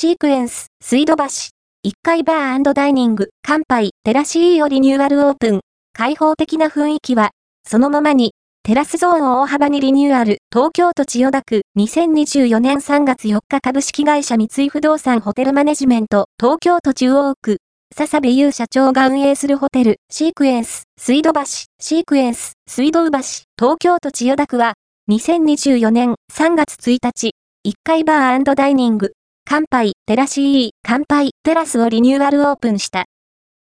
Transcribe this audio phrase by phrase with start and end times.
[0.00, 1.50] シークエンス、水道橋、1
[2.02, 5.60] 階バーダイニング、乾杯、テラシーをリニューアルオープン。
[5.92, 7.32] 開放的な雰囲気は、
[7.68, 8.32] そのままに、
[8.62, 17.58] テラスゾーンを大幅にリニューアル、東京都千代田区、2024年3月4日株式会社三井不動産ホテルマネジメント、東京都中央区、
[17.94, 23.44] 笹部優社長が運営するホテル、シークエンス、水道橋、シークエンス、水道橋、東
[23.78, 24.72] 京都千代田区は、
[25.10, 27.32] 2024年3月1日、
[27.68, 29.12] 1階バーダイニング、
[29.52, 33.06] 乾杯、テラシー、乾杯、テラスをリニューアルオープンした。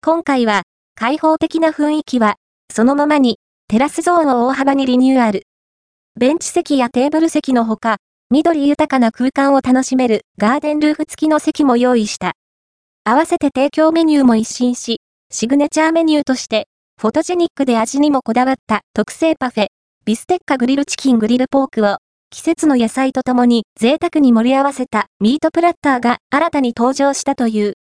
[0.02, 0.62] 今回は、
[0.96, 2.36] 開放的な雰囲気は、
[2.74, 5.44] そのままに、テラスゾーンを大幅にリニューアル。
[6.18, 7.98] ベンチ席やテーブル席のほか、
[8.32, 12.36] 緑豊かな空間を楽しめるガーデンルーフ付きの席も用意した。
[13.04, 16.70] 合わせて提供メニューも一新し、シグネチャーメニューとして、
[17.02, 19.68] フォトジェニックで味にもこだわった特製パフェ、
[20.06, 21.98] ビステッカグリルチキングリルポークを、
[22.36, 27.76] 季節の野菜とともに贅沢に盛り合わせたミートプラッターが新たに登場したという。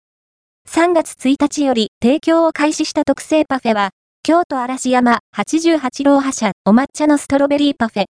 [0.70, 3.90] 3月1日より提供を開始した特製パフェは、
[4.22, 8.04] 京都嵐山88号覇者お抹茶のストロベリーパフェ。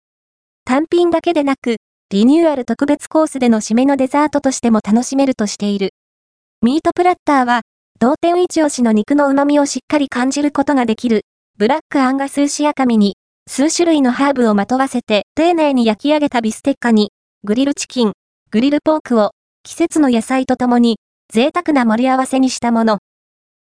[0.64, 1.76] 単品だけでなく、
[2.10, 5.90] リニューアル特別コースでの締めのデザートとしても楽しめるとしている。
[6.60, 7.60] ミートプラッターは、
[8.00, 11.22] 同点一押しの肉の旨味をしっかり感じることができる、
[11.56, 13.14] ブラックアンガス牛赤身に、
[13.54, 17.12] 数種類のハーブをまとわせて丁寧に焼き上げたビステッカに、
[17.44, 18.12] グリルチキン、
[18.50, 20.96] グリルポークを、季節の野菜とともに、
[21.30, 22.98] 贅沢な盛り合わせにしたもの。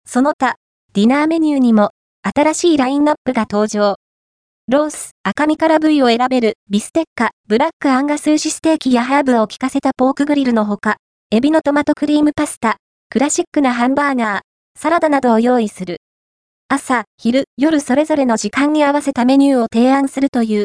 [0.06, 0.56] その他、
[0.92, 1.90] ディナーメニューにも、
[2.22, 3.94] 新しいラインナップが登場。
[4.66, 10.96] ロース、赤身から部位を選べる、ビステッカ、ブラックアンガス牛ステーキやハーブを効かせたポークグリルのほか、
[11.30, 14.40] エビのトマトクリームパスタ、クラシックなハンバーガー、
[14.76, 15.98] サラダなどを用意する。
[16.68, 20.64] 朝、昼、夜それぞれの時間に合わせたメニューを提案するという。